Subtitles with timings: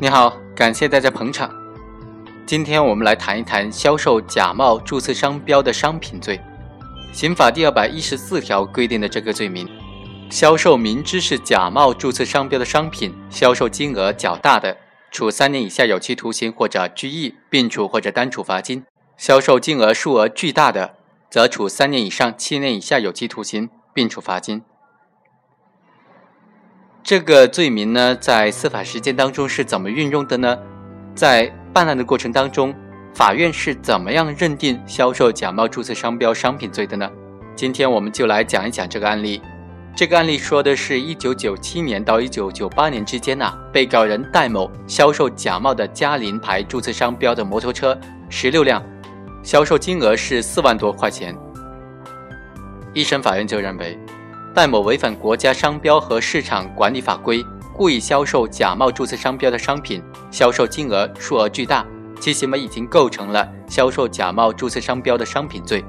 [0.00, 1.52] 你好，感谢大家捧场。
[2.46, 6.40] 今天我们来谈一谈销售假冒注册商标的商品罪。
[7.12, 9.68] 刑法第二百一十四条规定的这个罪名，
[10.30, 14.76] 销售明知是假冒注册商标的商品，销售金额较大的，
[15.10, 18.82] 处三年以下有期徒刑或者拘役，并处或者单处罚金；
[19.16, 20.94] 销售金额数额巨大的，
[21.28, 24.62] 则处三年以上七年以下有期徒刑，并处罚金。
[27.08, 30.58] 这个罪名呢，在司法实践当中是怎么运用的呢？
[31.14, 32.74] 在办案的过程当中，
[33.14, 37.10] 法院是怎么样认定销售假冒注册商标商品罪的呢？
[37.56, 39.40] 今天我们就来讲一讲这个案例。
[39.96, 48.84] 这个案例说的是1997年到1998年之间呐，被告人戴某销售假冒的嘉陵牌注册商标的摩托车十六辆，
[49.42, 51.34] 销售金额是四万多块钱。
[52.92, 53.98] 一审法院就认为。
[54.58, 61.86] 戴某违反国家商标和市场管理法规，故意销售假冒注册商标的商品，销售金额数额巨大，
[62.18, 65.84] 其行为已经构成了销售假冒注册商标的商品罪。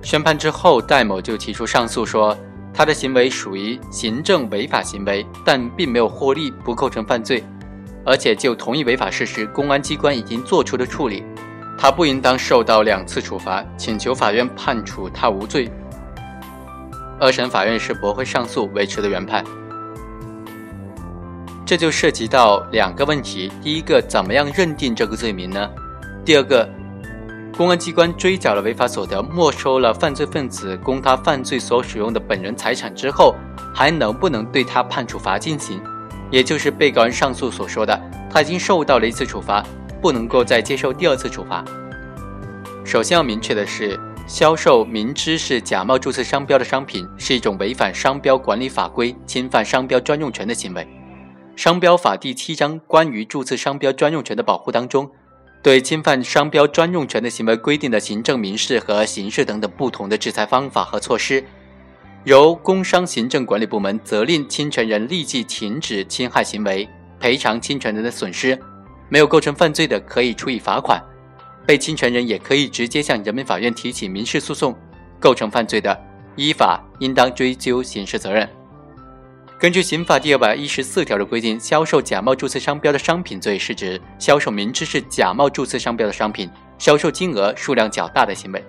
[0.00, 2.38] 宣判之后，戴某就提出上诉，说
[2.72, 7.42] 他的行为属于行政违法行为，但并没有获利，不构成犯罪，
[8.04, 11.24] 而且就同一违法事实，公安机关已经做出了处理，
[11.76, 15.68] 他不应当受到两次处罚，请求法院判处他无罪。
[17.18, 19.42] 二审法院是驳回上诉，维持了原判。
[21.64, 25.68] 这就涉及到两个问题：第一个，怎么样认定这个罪名呢？
[26.24, 26.68] 第二个，
[27.56, 33.34] 公安机关追缴了违法所得，没收了犯罪分子供他犯罪所使用的本人财产之后，
[33.74, 35.80] 还能不能对他判处罚金刑？
[36.30, 37.98] 也就是被告人上诉所说的，
[38.30, 39.64] 他已经受到了一次处罚，
[40.02, 41.64] 不能够再接受第二次处罚。
[42.84, 43.98] 首先要明确的是。
[44.26, 50.86] 销售明知是假冒注册商标的商品，是一种违反商标管理法规、侵犯商标专用权的行为。
[51.54, 55.08] 商标法第七章关于注册商标专用权的保护当中，
[55.62, 61.44] 对侵犯商标专用权的行为规定的行政、民事和刑事等等不同的制裁方法和措施。
[62.24, 66.88] 由工商行政管理部门责令侵权人立即停止侵害行为，
[67.20, 68.58] 赔偿侵权人的损失。
[69.08, 71.00] 没有构成犯罪的，可以处以罚款。
[71.66, 74.74] 被侵权人也可以直接向人民法院提起民事诉讼，
[75.18, 75.98] 构成犯罪的，
[76.36, 78.48] 依法应当追究刑事责任。
[79.58, 88.62] 根据刑法第二百一十四条的规定，销售假冒注册商标的商品罪是指销售明知是假冒注册商标的商品，销售金额数量较大的行为。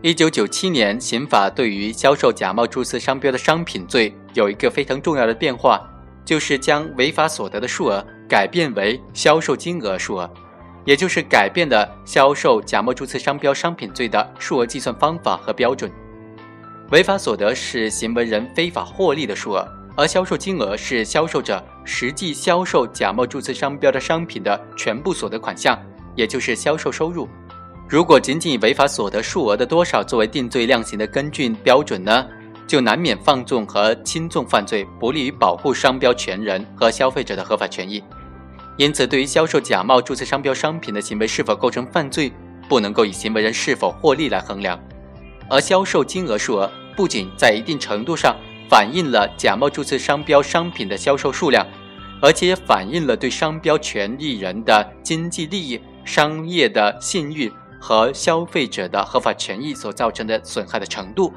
[0.00, 5.80] 一九九七年，刑法对于销售假冒注册商标的商品罪有一个非常重要的变化，
[6.24, 10.32] 就是将违法所得的数额改变为销售金额数额。
[10.84, 15.90] 也就是改变了销售假冒注册商标商品罪的数额计算方法和标准。
[16.90, 19.66] 违法所得是行为人非法获利的数额，
[19.96, 25.78] 而销售金额是销售者实际销售假冒注册商标的商品的全部所得款项，
[26.14, 27.28] 也就是销售收入。
[27.88, 32.26] 如果仅仅以违法所得数额的多少作为定罪量刑的根据标准呢，
[32.66, 38.02] 就难免放纵和轻重犯罪，不利于保护商标权人和消费者的合法权益。
[38.78, 42.32] 因此，对于销售假冒注册商标商品的行为是否构成犯罪，
[42.68, 44.80] 不能够以行为人是否获利来衡量，
[45.48, 48.34] 而销售金额数额不仅在一定程度上
[48.70, 51.66] 反映了假冒注册商标商品的销售数量，
[52.22, 61.32] 而且也反映了对商标权利人的经济利益、商业的信誉和消费者的合法权益所造成的损害的程度。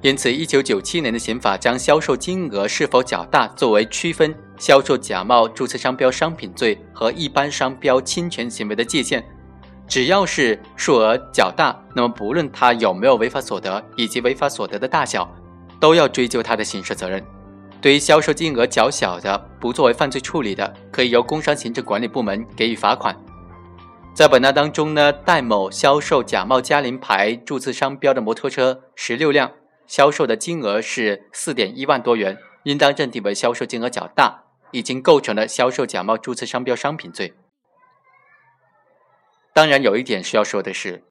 [0.00, 9.24] 因此，一九九七年的刑法将销售金额是否较大作为区分销售假冒注册商标商品罪和一般商标侵权行为的界限。
[9.88, 15.28] 只要是数额较大，那么不论他有没有违法所得以及违法所得的大小，
[15.80, 17.20] 都要追究他的刑事责任。
[17.80, 23.16] 对于销售金额较小的，不作为犯罪处理的，可以由工商行政管理部门给予罚款。
[24.14, 29.50] 在本案当中呢，戴某销售假冒嘉陵牌注册商标的摩托车十六辆。
[29.88, 37.32] 销售的金额是四点一万多元，应当认定为销售金额较大，已经构成了销售假冒注册商标商品罪。
[39.54, 41.02] 当然，有一点需要说的是，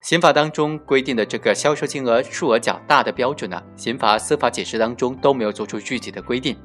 [0.00, 6.56] 刑法当中规定的这个销售金额数额较大的标准呢，刑法司法解释当中都没有做出具体的规定。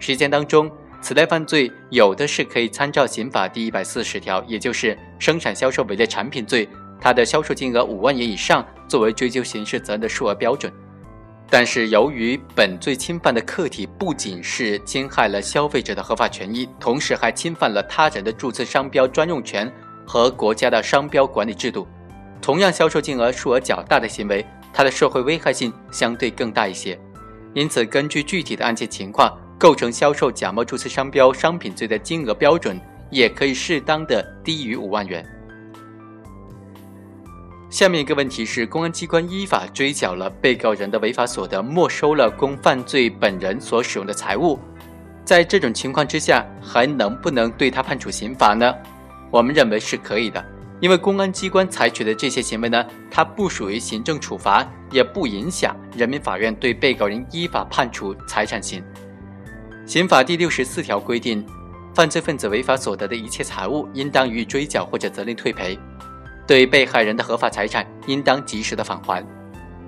[0.00, 0.68] 实践当中，
[1.00, 6.68] 此类犯罪有的是可以参照刑法第一百四十条，也就是生产销售伪劣产品罪，
[7.00, 10.70] 它的销售金额五万元以上作为追究刑事责任的数额标准。
[11.48, 19.72] 但是，由于本罪侵犯的客体不仅是侵害了消费者的合法权益，同时还侵犯了他人的注册商标专用权
[20.04, 21.86] 和国家的商标管理制度，
[22.42, 26.98] 同样销售金额数额较大的行为，它的社会危害性相对更大一些。
[27.54, 32.78] 因此，根据具体的案件情况，构成销售假冒注册商标商品罪的金额标准
[33.08, 35.24] 也可以适当的低于五万元。
[37.76, 44.58] 下面一个问题是，公安机关依法追缴了被告人的违法所得，没收了供犯罪本人所使用的财物，
[45.26, 48.74] 在这种情况之下，还能不能对他判处刑罚呢？
[49.30, 50.42] 我们认为是可以的，
[50.80, 58.82] 因为公安机关采取的这些行为呢，它不属于行政处罚，也不影响人民法院对被告人依法判处财产刑。
[59.84, 61.44] 刑法第六十四条规定，
[61.94, 65.78] 犯罪分子违法所得的一切财物，应当予以追缴或者责令退赔；
[66.46, 69.20] 对被害人的合法财产，应当及时的返还；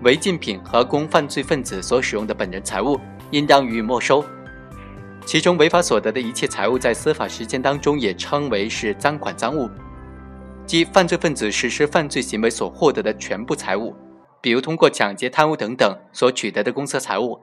[0.02, 2.98] 违禁品和供犯罪分子所使用的本人财物，
[3.30, 4.24] 应当予以没收。
[5.24, 9.70] 其中，违法所得的一切财物，在司法实践当中也称为是赃款赃物，
[10.66, 13.94] 即犯罪分子实施犯罪行为所获得的全部财物，
[14.40, 17.38] 比如通过抢劫、贪污等等所取得的公私财物。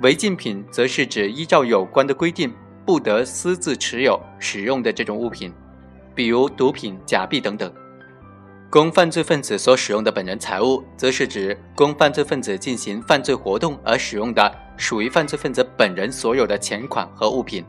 [0.00, 2.52] 违禁品则是指依照有关的规定
[2.84, 5.50] 不得私自持有、使用的这种物品，
[6.14, 7.72] 比如毒品、假币等等。
[8.74, 17.64] 供犯罪分子所使用的本人财物，则是指供犯罪分子进行犯罪活动而使用的属于犯罪分子本人所有的钱款和物品，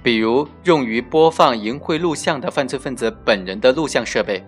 [0.00, 4.40] 比如用于播放淫秽录像的犯罪分子本人的录像设备。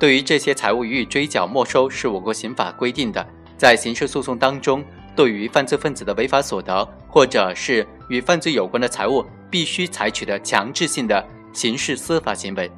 [0.00, 3.24] 对于这些财物予以追缴没收，是我国刑法规定的，
[3.56, 4.84] 在刑事诉讼当中。
[5.14, 12.68] 对于犯罪分子的违法所得，或者是与犯罪有关的财物，必须采取的强制性的刑事司法行为。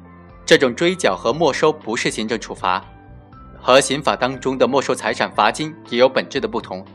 [0.45, 2.83] 这种追缴和没收不是行政处罚，
[3.59, 6.85] 和刑法当中的没收财产、罚金也有本质的不同。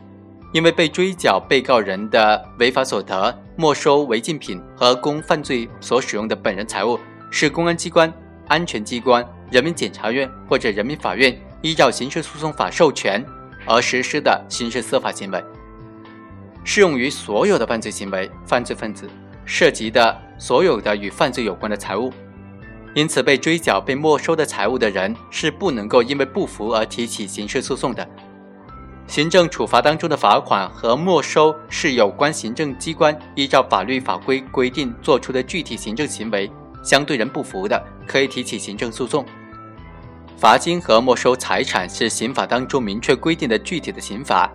[0.52, 6.98] 因为被追缴被告人的违法所得、没收违禁品和供犯罪所使用的本人财物，
[7.30, 8.12] 是公安机关、
[8.46, 13.24] 安全机关、人民检察院或者人民法院依照刑事诉讼法授权。
[13.66, 15.44] 而实施的刑事司法行为，
[16.64, 19.06] 适用于所有的犯罪行为、犯罪分子
[19.44, 22.10] 涉及的所有的与犯罪有关的财物。
[22.98, 28.04] 因此，被追缴、被没收的财物的人是不能够因为不服而提起刑事诉讼的。
[29.06, 36.50] 行政处罚当中的罚款和没收是有关行政机关依照法律法规规定作出的具体行政行为，
[36.82, 39.24] 相对人不服的，可以提起行政诉讼。
[40.36, 44.50] 罚金和没收财产是刑法当中明确规定的具体的刑罚，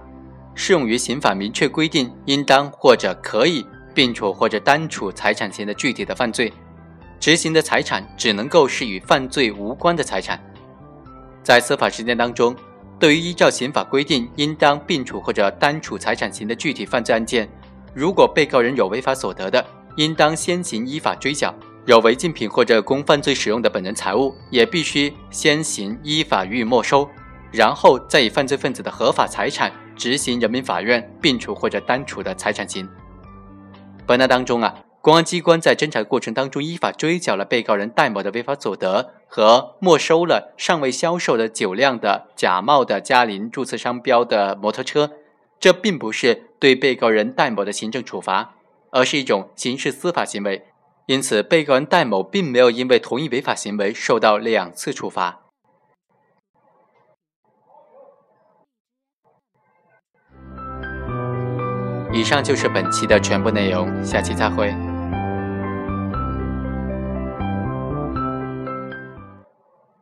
[0.54, 6.52] 适用于刑法明确规定应当或者可以并处或者单处财产刑的具体的犯罪，
[7.24, 10.38] 执行的财产只能够是与犯罪无关的财产。
[11.42, 12.54] 在司法实践当中，
[13.00, 17.48] 对于依照刑法规定应当并处或者单处财产刑的具体犯罪案件，
[17.94, 19.66] 如果被告人有违法所得的，
[19.96, 21.56] 应当先行依法追缴。
[21.86, 27.10] 有违禁品或者供犯罪使用的本人财物，也必须先行依法予以没收，
[27.54, 32.86] 然后再以犯罪分子的合法财产执行人民法院并处或者单处的财产刑。
[34.06, 45.12] 本案当中啊，公安机关在侦查过程当中依法追缴了被告人戴某的违法所得和没收了尚未销售的九辆的假冒的嘉陵注册商标的摩托车，
[45.60, 48.56] 这并不是对被告人戴某的行政处罚，
[48.92, 50.68] 而是一种刑事司法行为。
[51.08, 55.42] 因此，被告人戴某并没有因为同一违法行为受到两次处罚。
[62.14, 64.74] 以上就是本期的全部内容，下期再会。